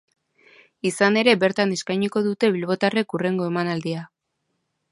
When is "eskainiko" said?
1.75-2.23